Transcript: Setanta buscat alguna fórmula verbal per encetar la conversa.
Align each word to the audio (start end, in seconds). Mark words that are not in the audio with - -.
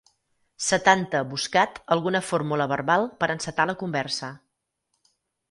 Setanta 0.67 1.19
buscat 1.33 1.77
alguna 1.97 2.21
fórmula 2.31 2.67
verbal 2.73 3.07
per 3.21 3.31
encetar 3.35 3.69
la 3.73 3.77
conversa. 3.85 4.33